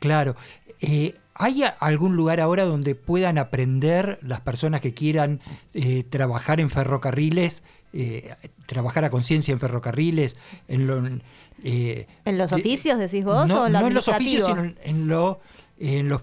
Claro, 0.00 0.37
eh, 0.81 1.15
¿hay 1.38 1.64
algún 1.81 2.16
lugar 2.16 2.40
ahora 2.40 2.64
donde 2.64 2.95
puedan 2.95 3.38
aprender 3.38 4.19
las 4.23 4.40
personas 4.40 4.81
que 4.81 4.95
quieran 4.95 5.40
eh, 5.75 6.05
trabajar 6.09 6.61
en 6.61 6.71
ferrocarriles, 6.71 7.62
eh, 7.93 8.35
trabajar 8.66 9.05
a 9.05 9.11
conciencia 9.11 9.52
en 9.52 9.61
ferrocarriles, 9.61 10.37
en, 10.69 11.23
¿En 11.62 12.38
los 12.38 12.52
oficios, 12.52 12.99
decís 12.99 13.25
vos? 13.25 13.49
No, 13.49 13.62
o 13.62 13.66
en, 13.66 13.73
no 13.73 13.87
en 13.87 13.95
los 13.95 14.09
oficios, 14.09 14.47
sino 14.47 14.75
en, 14.83 15.09
lo, 15.09 15.40
en 15.78 16.09
los, 16.09 16.23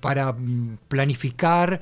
para 0.00 0.32
mm, 0.32 0.78
planificar, 0.88 1.80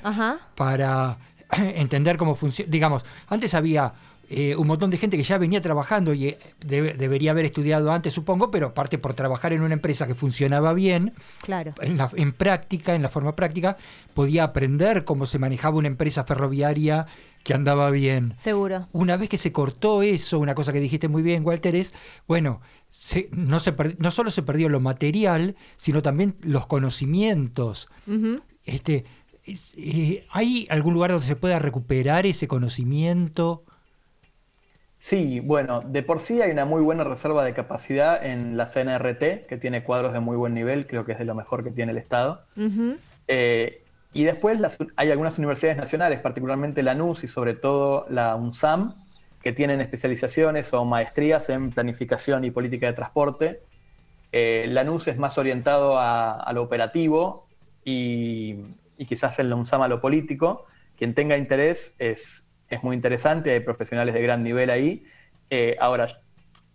para 0.54 1.18
entender 1.52 2.16
cómo 2.16 2.34
funciona. 2.34 2.70
Digamos, 2.70 3.04
antes 3.28 3.54
había 3.54 3.92
eh, 4.30 4.56
un 4.56 4.66
montón 4.66 4.90
de 4.90 4.96
gente 4.96 5.16
que 5.16 5.22
ya 5.22 5.38
venía 5.38 5.60
trabajando 5.60 6.14
y 6.14 6.28
eh, 6.28 6.38
debería 6.60 7.32
haber 7.32 7.44
estudiado 7.44 7.92
antes, 7.92 8.12
supongo, 8.12 8.50
pero 8.50 8.68
aparte 8.68 8.98
por 8.98 9.14
trabajar 9.14 9.52
en 9.52 9.62
una 9.62 9.74
empresa 9.74 10.06
que 10.06 10.14
funcionaba 10.14 10.72
bien, 10.72 11.14
claro. 11.42 11.74
en, 11.80 11.96
la, 11.96 12.10
en 12.14 12.32
práctica, 12.32 12.94
en 12.94 13.02
la 13.02 13.08
forma 13.08 13.36
práctica, 13.36 13.76
podía 14.14 14.44
aprender 14.44 15.04
cómo 15.04 15.26
se 15.26 15.38
manejaba 15.38 15.78
una 15.78 15.88
empresa 15.88 16.24
ferroviaria 16.24 17.06
que 17.42 17.54
andaba 17.54 17.90
bien. 17.90 18.32
Seguro. 18.36 18.88
Una 18.92 19.16
vez 19.16 19.28
que 19.28 19.36
se 19.38 19.52
cortó 19.52 20.02
eso, 20.02 20.38
una 20.38 20.54
cosa 20.54 20.72
que 20.72 20.80
dijiste 20.80 21.08
muy 21.08 21.22
bien, 21.22 21.44
Walter, 21.44 21.76
es, 21.76 21.94
bueno, 22.26 22.62
no, 23.32 23.60
se 23.60 23.76
no 23.98 24.10
solo 24.10 24.30
se 24.30 24.42
perdió 24.42 24.68
lo 24.68 24.80
material, 24.80 25.54
sino 25.76 26.02
también 26.02 26.36
los 26.40 26.66
conocimientos. 26.66 27.88
este, 28.64 29.04
eh, 29.46 30.26
¿Hay 30.30 30.66
algún 30.70 30.94
lugar 30.94 31.10
donde 31.10 31.26
se 31.26 31.36
pueda 31.36 31.58
recuperar 31.58 32.24
ese 32.24 32.48
conocimiento? 32.48 33.64
Sí, 35.04 35.40
bueno, 35.40 35.82
de 35.82 36.02
por 36.02 36.20
sí 36.20 36.40
hay 36.40 36.50
una 36.50 36.64
muy 36.64 36.80
buena 36.80 37.04
reserva 37.04 37.44
de 37.44 37.52
capacidad 37.52 38.24
en 38.24 38.56
la 38.56 38.64
CNRT, 38.64 39.44
que 39.46 39.58
tiene 39.60 39.84
cuadros 39.84 40.14
de 40.14 40.20
muy 40.20 40.34
buen 40.34 40.54
nivel, 40.54 40.86
creo 40.86 41.04
que 41.04 41.12
es 41.12 41.18
de 41.18 41.26
lo 41.26 41.34
mejor 41.34 41.62
que 41.62 41.70
tiene 41.70 41.92
el 41.92 41.98
Estado. 41.98 42.40
Eh, 43.28 43.82
y 44.14 44.24
después 44.24 44.58
hay 44.96 45.10
algunas 45.10 45.36
universidades 45.36 45.76
nacionales, 45.76 46.20
particularmente 46.20 46.82
la 46.82 46.94
NUS 46.94 47.22
y 47.22 47.28
sobre 47.28 47.52
todo 47.52 48.06
la 48.08 48.34
UNSAM, 48.34 48.94
que 49.42 49.52
tienen 49.52 49.82
especializaciones 49.82 50.72
o 50.72 50.86
maestrías 50.86 51.50
en 51.50 51.70
planificación 51.70 52.46
y 52.46 52.50
política 52.50 52.86
de 52.86 52.94
transporte. 52.94 53.60
Eh, 54.32 54.64
la 54.70 54.84
NUS 54.84 55.08
es 55.08 55.18
más 55.18 55.36
orientado 55.36 55.98
a, 55.98 56.50
lo 56.54 56.62
operativo 56.62 57.46
y, 57.84 58.56
y, 58.96 59.04
quizás 59.04 59.38
en 59.38 59.50
la 59.50 59.56
UNSAM 59.56 59.82
a 59.82 59.88
lo 59.88 60.00
político. 60.00 60.64
Quien 60.96 61.12
tenga 61.12 61.36
interés 61.36 61.94
es 61.98 62.43
es 62.68 62.82
muy 62.82 62.96
interesante, 62.96 63.52
hay 63.52 63.60
profesionales 63.60 64.14
de 64.14 64.22
gran 64.22 64.42
nivel 64.42 64.70
ahí. 64.70 65.04
Eh, 65.50 65.76
ahora, 65.80 66.20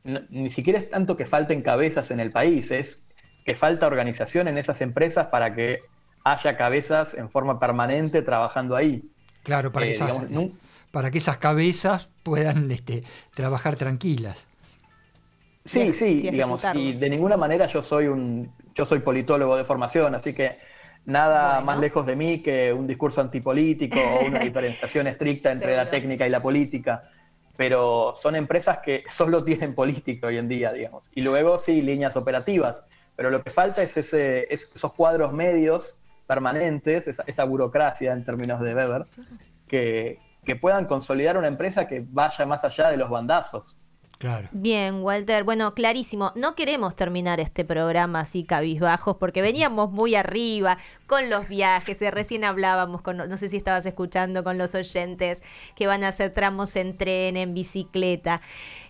ni 0.03 0.49
siquiera 0.49 0.79
es 0.79 0.89
tanto 0.89 1.17
que 1.17 1.25
falten 1.25 1.61
cabezas 1.61 2.11
en 2.11 2.19
el 2.19 2.31
país, 2.31 2.71
es 2.71 3.01
que 3.45 3.55
falta 3.55 3.87
organización 3.87 4.47
en 4.47 4.57
esas 4.57 4.81
empresas 4.81 5.27
para 5.27 5.53
que 5.55 5.81
haya 6.23 6.57
cabezas 6.57 7.13
en 7.13 7.29
forma 7.29 7.59
permanente 7.59 8.21
trabajando 8.21 8.75
ahí. 8.75 9.03
Claro, 9.43 9.71
para, 9.71 9.85
que, 9.85 9.91
eh, 9.91 9.95
esas, 9.95 10.11
para 10.91 11.11
que 11.11 11.17
esas 11.17 11.37
cabezas 11.37 12.09
puedan 12.23 12.69
este, 12.71 13.03
trabajar 13.33 13.75
tranquilas. 13.75 14.47
Sí, 15.65 15.93
sí, 15.93 16.29
digamos, 16.29 16.63
y 16.73 16.93
de 16.93 17.09
ninguna 17.09 17.37
manera 17.37 17.67
yo 17.67 17.83
soy 17.83 18.07
un, 18.07 18.51
yo 18.73 18.85
soy 18.85 18.99
politólogo 18.99 19.55
de 19.55 19.65
formación, 19.65 20.15
así 20.15 20.33
que 20.33 20.57
Nada 21.09 21.59
más 21.61 21.79
lejos 21.79 22.05
de 22.05 22.15
mí 22.15 22.43
que 22.43 22.71
un 22.71 22.85
discurso 22.85 23.19
antipolítico 23.19 23.99
o 23.99 24.27
una 24.27 24.39
diferenciación 24.49 25.07
estricta 25.07 25.51
entre 25.51 25.75
la 25.75 25.89
técnica 25.89 26.27
y 26.27 26.29
la 26.29 26.39
política. 26.39 27.09
Pero 27.57 28.13
son 28.15 28.35
empresas 28.35 28.77
que 28.79 29.03
solo 29.09 29.43
tienen 29.43 29.73
política 29.73 30.27
hoy 30.27 30.37
en 30.37 30.47
día, 30.47 30.71
digamos. 30.71 31.03
Y 31.15 31.23
luego 31.23 31.57
sí, 31.57 31.81
líneas 31.81 32.15
operativas. 32.15 32.85
Pero 33.15 33.31
lo 33.31 33.43
que 33.43 33.49
falta 33.49 33.81
es, 33.81 33.97
ese, 33.97 34.53
esos 34.53 34.93
cuadros 34.93 35.33
medios 35.33 35.97
permanentes, 36.27 37.07
esa, 37.07 37.43
burocracia 37.43 38.13
en 38.13 38.23
términos 38.23 38.61
de 38.61 38.75
Weber, 38.75 39.01
que, 39.67 40.19
que 40.45 40.55
puedan 40.55 40.85
consolidar 40.85 41.39
una 41.39 41.47
empresa 41.47 41.87
que 41.87 42.05
vaya 42.07 42.45
más 42.45 42.63
allá 42.63 42.91
de 42.91 42.97
los 42.97 43.09
bandazos. 43.09 43.78
Bien, 44.51 45.01
Walter. 45.01 45.45
Bueno, 45.45 45.73
clarísimo. 45.73 46.33
No 46.35 46.53
queremos 46.53 46.93
terminar 46.95 47.39
este 47.39 47.63
programa 47.63 48.21
así 48.21 48.43
cabizbajos 48.43 49.15
porque 49.15 49.41
veníamos 49.41 49.91
muy 49.91 50.15
arriba 50.15 50.77
con 51.07 51.29
los 51.29 51.47
viajes. 51.47 52.01
Eh, 52.01 52.11
recién 52.11 52.43
hablábamos 52.43 53.01
con, 53.01 53.15
no 53.15 53.37
sé 53.37 53.47
si 53.47 53.55
estabas 53.55 53.85
escuchando 53.85 54.43
con 54.43 54.57
los 54.57 54.75
oyentes 54.75 55.41
que 55.75 55.87
van 55.87 56.03
a 56.03 56.09
hacer 56.09 56.33
tramos 56.33 56.75
en 56.75 56.97
tren, 56.97 57.37
en 57.37 57.53
bicicleta. 57.53 58.41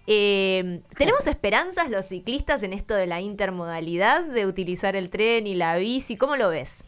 Eh, 0.07 0.81
¿Tenemos 0.97 1.27
esperanzas 1.27 1.91
los 1.91 2.07
ciclistas 2.07 2.63
en 2.63 2.73
esto 2.73 2.95
de 2.95 3.05
la 3.05 3.21
intermodalidad, 3.21 4.25
de 4.25 4.47
utilizar 4.47 4.95
el 4.95 5.11
tren 5.11 5.45
y 5.45 5.53
la 5.53 5.77
bici? 5.77 6.17
¿Cómo 6.17 6.37
lo 6.37 6.49
ves? 6.49 6.83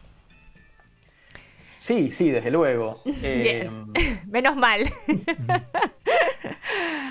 Sí, 1.82 2.12
sí, 2.12 2.32
desde 2.32 2.50
luego. 2.50 3.02
Eh, 3.24 3.70
Menos 4.28 4.56
mal. 4.56 4.82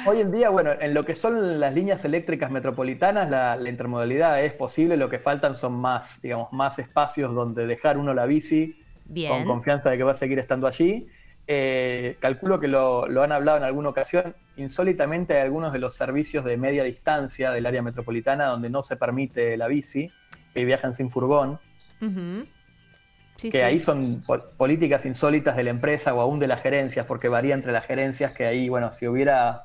Hoy 0.07 0.21
en 0.21 0.33
día, 0.33 0.49
bueno, 0.49 0.71
en 0.79 0.95
lo 0.95 1.05
que 1.05 1.15
son 1.15 1.61
las 1.61 1.75
líneas 1.75 2.05
eléctricas 2.05 2.51
metropolitanas, 2.51 3.29
la, 3.29 3.69
intermodalidad 3.69 4.43
es 4.43 4.53
posible, 4.55 4.97
lo 4.97 5.11
que 5.11 5.19
faltan 5.19 5.57
son 5.57 5.75
más, 5.75 6.21
digamos, 6.23 6.53
más 6.53 6.79
espacios 6.79 7.35
donde 7.35 7.67
dejar 7.67 7.99
uno 7.99 8.15
la 8.15 8.27
bici 8.27 8.83
con 9.29 9.45
confianza 9.45 9.91
de 9.91 9.99
que 9.99 10.05
va 10.05 10.13
a 10.13 10.17
seguir 10.17 10.39
estando 10.39 10.67
allí. 10.67 11.09
Eh, 11.47 12.17
calculo 12.21 12.61
que 12.61 12.69
lo, 12.69 13.05
han 13.23 13.33
hablado 13.33 13.59
en 13.59 13.65
alguna 13.65 13.91
ocasión. 13.91 14.35
Insólitamente 14.57 15.35
hay 15.35 15.43
algunos 15.43 15.73
de 15.73 15.81
los 15.81 15.95
servicios 15.95 16.45
de 16.45 16.57
media 16.57 16.85
distancia 16.85 17.51
del 17.51 17.67
área 17.67 17.83
metropolitana 17.83 18.47
donde 18.47 18.71
no 18.71 18.83
se 18.83 18.97
permite 18.97 19.57
la 19.57 19.67
bici, 19.67 20.11
que 20.55 20.65
viajan 20.65 20.95
sin 20.95 21.11
furgón. 21.11 21.59
que 23.41 23.65
ahí 23.65 23.81
son 23.81 24.23
políticas 24.57 25.05
insólitas 25.05 25.57
de 25.57 25.65
la 25.65 25.71
empresa 25.71 26.15
o 26.15 26.21
aún 26.21 26.39
de 26.39 26.47
las 26.47 26.63
gerencias, 26.63 27.05
porque 27.07 27.29
varía 27.29 27.55
entre 27.55 27.73
las 27.73 27.85
gerencias, 27.85 28.33
que 28.33 28.47
ahí, 28.47 28.69
bueno, 28.69 28.93
si 28.93 29.09
hubiera 29.09 29.65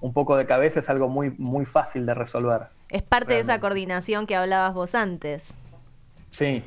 un 0.00 0.12
poco 0.12 0.36
de 0.36 0.46
cabeza 0.46 0.80
es 0.80 0.90
algo 0.90 1.08
muy, 1.08 1.30
muy 1.38 1.64
fácil 1.64 2.06
de 2.06 2.14
resolver. 2.14 2.62
Es 2.90 3.02
parte 3.02 3.34
de 3.34 3.40
esa 3.40 3.60
coordinación 3.60 4.26
que 4.26 4.36
hablabas 4.36 4.74
vos 4.74 4.94
antes. 4.94 5.56
Sí. 6.30 6.62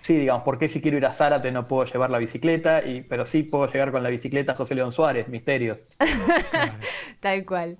Sí, 0.00 0.16
digamos, 0.16 0.42
¿por 0.44 0.58
qué 0.58 0.68
si 0.68 0.80
quiero 0.80 0.96
ir 0.96 1.04
a 1.04 1.12
Zárate 1.12 1.52
no 1.52 1.68
puedo 1.68 1.84
llevar 1.84 2.10
la 2.10 2.18
bicicleta? 2.18 2.84
Y, 2.84 3.02
pero 3.02 3.26
sí 3.26 3.42
puedo 3.42 3.70
llegar 3.70 3.92
con 3.92 4.02
la 4.02 4.08
bicicleta 4.08 4.52
a 4.52 4.56
José 4.56 4.74
León 4.74 4.92
Suárez, 4.92 5.28
misterios. 5.28 5.78
Tal 7.20 7.44
cual. 7.44 7.76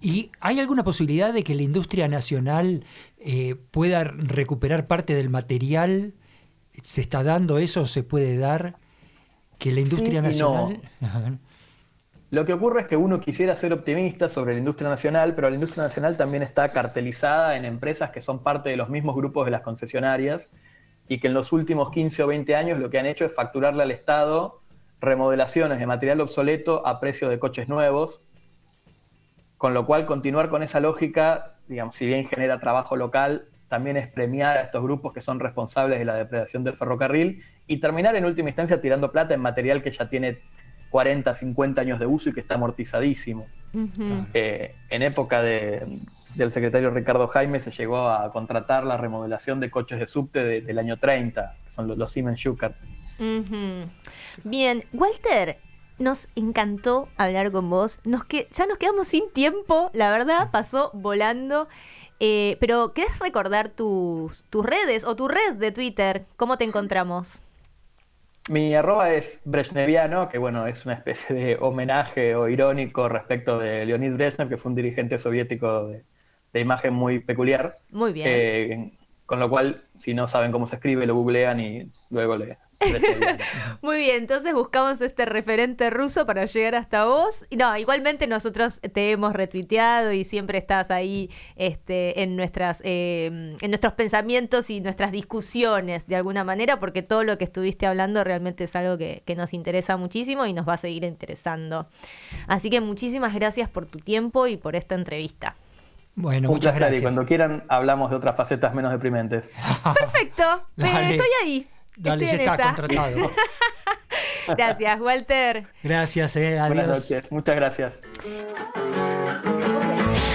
¿Y 0.00 0.30
hay 0.40 0.60
alguna 0.60 0.84
posibilidad 0.84 1.32
de 1.32 1.42
que 1.42 1.54
la 1.54 1.62
industria 1.62 2.06
nacional 2.08 2.84
eh, 3.18 3.56
pueda 3.70 4.04
recuperar 4.04 4.86
parte 4.86 5.14
del 5.14 5.28
material? 5.28 6.14
¿Se 6.82 7.00
está 7.00 7.24
dando 7.24 7.58
eso? 7.58 7.86
¿Se 7.88 8.04
puede 8.04 8.38
dar? 8.38 8.76
Que 9.58 9.72
la 9.72 9.80
industria 9.80 10.22
nacional... 10.22 10.80
Lo 12.30 12.44
que 12.44 12.52
ocurre 12.52 12.82
es 12.82 12.86
que 12.88 12.96
uno 12.96 13.20
quisiera 13.20 13.54
ser 13.54 13.72
optimista 13.72 14.28
sobre 14.28 14.52
la 14.52 14.58
industria 14.58 14.90
nacional, 14.90 15.34
pero 15.34 15.48
la 15.48 15.54
industria 15.54 15.84
nacional 15.84 16.18
también 16.18 16.42
está 16.42 16.68
cartelizada 16.68 17.56
en 17.56 17.64
empresas 17.64 18.10
que 18.10 18.20
son 18.20 18.42
parte 18.42 18.68
de 18.68 18.76
los 18.76 18.90
mismos 18.90 19.16
grupos 19.16 19.46
de 19.46 19.50
las 19.50 19.62
concesionarias 19.62 20.50
y 21.08 21.20
que 21.20 21.28
en 21.28 21.34
los 21.34 21.52
últimos 21.52 21.90
15 21.90 22.22
o 22.22 22.26
20 22.26 22.54
años 22.54 22.78
lo 22.78 22.90
que 22.90 22.98
han 22.98 23.06
hecho 23.06 23.24
es 23.24 23.34
facturarle 23.34 23.82
al 23.82 23.90
Estado 23.90 24.60
remodelaciones 25.00 25.78
de 25.78 25.86
material 25.86 26.20
obsoleto 26.20 26.86
a 26.86 27.00
precio 27.00 27.30
de 27.30 27.38
coches 27.38 27.68
nuevos, 27.68 28.22
con 29.56 29.72
lo 29.72 29.86
cual 29.86 30.04
continuar 30.04 30.50
con 30.50 30.62
esa 30.62 30.80
lógica, 30.80 31.54
digamos, 31.66 31.96
si 31.96 32.04
bien 32.04 32.28
genera 32.28 32.60
trabajo 32.60 32.96
local, 32.96 33.46
también 33.68 33.96
es 33.96 34.08
premiar 34.08 34.56
a 34.56 34.62
estos 34.62 34.82
grupos 34.82 35.14
que 35.14 35.22
son 35.22 35.40
responsables 35.40 35.98
de 35.98 36.04
la 36.04 36.14
depredación 36.14 36.64
del 36.64 36.76
ferrocarril 36.76 37.42
y 37.66 37.80
terminar 37.80 38.16
en 38.16 38.24
última 38.26 38.50
instancia 38.50 38.80
tirando 38.80 39.12
plata 39.12 39.34
en 39.34 39.40
material 39.40 39.82
que 39.82 39.92
ya 39.92 40.08
tiene 40.08 40.40
40, 40.90 41.34
50 41.34 41.80
años 41.80 41.98
de 41.98 42.06
uso 42.06 42.30
y 42.30 42.32
que 42.32 42.40
está 42.40 42.54
amortizadísimo. 42.54 43.46
Eh, 44.32 44.74
en 44.88 45.02
época 45.02 45.42
del 45.42 46.50
secretario 46.50 46.90
Ricardo 46.90 47.28
Jaime 47.28 47.60
se 47.60 47.70
llegó 47.70 48.08
a 48.08 48.32
contratar 48.32 48.84
la 48.84 48.96
remodelación 48.96 49.60
de 49.60 49.70
coches 49.70 49.98
de 49.98 50.06
subte 50.06 50.42
del 50.62 50.78
año 50.78 50.96
30, 50.98 51.54
que 51.64 51.72
son 51.72 51.98
los, 51.98 52.10
Siemens 52.10 52.40
Schuckert. 52.40 52.76
Bien, 54.44 54.84
Walter, 54.92 55.58
nos 55.98 56.28
encantó 56.36 57.08
hablar 57.16 57.50
con 57.52 57.68
vos. 57.68 58.00
Nos 58.04 58.24
que, 58.24 58.48
ya 58.50 58.66
nos 58.66 58.78
quedamos 58.78 59.08
sin 59.08 59.30
tiempo, 59.32 59.90
la 59.92 60.10
verdad, 60.10 60.50
pasó 60.50 60.90
volando. 60.94 61.68
Eh, 62.20 62.56
pero, 62.60 62.92
¿querés 62.94 63.18
recordar 63.18 63.68
tus, 63.68 64.44
tus 64.50 64.64
redes 64.64 65.04
o 65.04 65.14
tu 65.14 65.28
red 65.28 65.54
de 65.56 65.72
Twitter? 65.72 66.24
¿Cómo 66.36 66.56
te 66.56 66.64
encontramos? 66.64 67.42
Mi 68.48 68.74
arroba 68.74 69.12
es 69.12 69.40
Brezhneviano, 69.44 70.28
que 70.28 70.38
bueno, 70.38 70.66
es 70.66 70.84
una 70.86 70.94
especie 70.94 71.34
de 71.34 71.56
homenaje 71.60 72.34
o 72.34 72.48
irónico 72.48 73.08
respecto 73.08 73.58
de 73.58 73.84
Leonid 73.84 74.14
Brezhnev, 74.14 74.48
que 74.48 74.56
fue 74.56 74.70
un 74.70 74.76
dirigente 74.76 75.18
soviético 75.18 75.88
de, 75.88 76.04
imagen 76.60 76.94
muy 76.94 77.20
peculiar. 77.20 77.78
Muy 77.90 78.12
bien. 78.12 78.26
Eh, 78.28 78.92
con 79.26 79.38
lo 79.38 79.50
cual, 79.50 79.82
si 79.98 80.14
no 80.14 80.26
saben 80.26 80.50
cómo 80.50 80.66
se 80.66 80.76
escribe, 80.76 81.06
lo 81.06 81.14
googlean 81.14 81.60
y 81.60 81.90
luego 82.10 82.36
le, 82.36 82.56
Muy 83.82 83.98
bien, 83.98 84.16
entonces 84.18 84.52
buscamos 84.54 85.00
este 85.00 85.24
referente 85.24 85.90
ruso 85.90 86.26
para 86.26 86.44
llegar 86.44 86.76
hasta 86.76 87.04
vos. 87.04 87.44
No, 87.56 87.76
igualmente 87.76 88.26
nosotros 88.26 88.80
te 88.80 89.10
hemos 89.10 89.32
retuiteado 89.32 90.12
y 90.12 90.24
siempre 90.24 90.58
estás 90.58 90.90
ahí 90.90 91.30
este, 91.56 92.22
en, 92.22 92.36
nuestras, 92.36 92.80
em, 92.84 93.56
en 93.60 93.70
nuestros 93.70 93.94
pensamientos 93.94 94.70
y 94.70 94.80
nuestras 94.80 95.10
discusiones 95.10 96.06
de 96.06 96.16
alguna 96.16 96.44
manera, 96.44 96.78
porque 96.78 97.02
todo 97.02 97.24
lo 97.24 97.36
que 97.36 97.44
estuviste 97.44 97.86
hablando 97.86 98.22
realmente 98.22 98.64
es 98.64 98.76
algo 98.76 98.96
que, 98.96 99.22
nos 99.38 99.54
interesa 99.54 99.96
muchísimo 99.96 100.46
y 100.46 100.52
nos 100.52 100.68
va 100.68 100.74
a 100.74 100.78
seguir 100.78 101.04
interesando. 101.04 101.86
Así 102.48 102.70
que 102.70 102.80
muchísimas 102.80 103.34
gracias 103.34 103.68
por 103.68 103.86
tu 103.86 103.98
tiempo 103.98 104.48
y 104.48 104.56
por 104.56 104.74
esta 104.74 104.96
entrevista. 104.96 105.54
Bueno, 106.16 106.48
muchas 106.48 106.74
gracias. 106.74 106.98
Y 106.98 107.02
cuando 107.02 107.24
quieran 107.24 107.62
hablamos 107.68 108.10
de 108.10 108.16
otras 108.16 108.36
facetas 108.36 108.74
menos 108.74 108.90
deprimentes. 108.90 109.44
Perfecto, 109.94 110.42
estoy 110.76 111.28
ahí. 111.44 111.66
Dale, 111.98 112.26
ya 112.26 112.32
está 112.34 112.74
contratado. 112.74 113.30
gracias, 114.56 115.00
Walter. 115.00 115.66
Gracias, 115.82 116.36
eh, 116.36 116.58
adiós. 116.58 116.76
Buenas 116.76 116.98
noches, 116.98 117.24
muchas 117.30 117.56
gracias. 117.56 117.92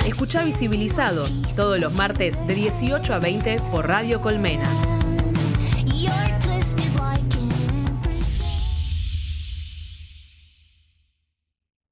Escucha 0.05 0.43
Visibilizados 0.43 1.39
todos 1.55 1.79
los 1.79 1.93
martes 1.93 2.45
de 2.47 2.53
18 2.53 3.13
a 3.13 3.19
20 3.19 3.59
por 3.71 3.87
Radio 3.87 4.21
Colmena. 4.21 4.69